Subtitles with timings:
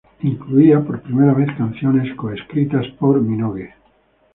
[0.23, 3.69] Incluía por primera vez, canciones co-escritas por Minogue.